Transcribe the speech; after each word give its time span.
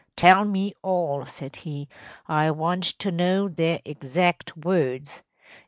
“Tell 0.15 0.45
me 0.45 0.73
all,‚ÄĚ 0.81 1.29
said 1.29 1.55
he; 1.57 1.87
“I 2.27 2.49
want 2.49 2.85
to 2.85 3.11
know 3.11 3.47
their 3.47 3.81
exact 3.85 4.57
words. 4.57 5.21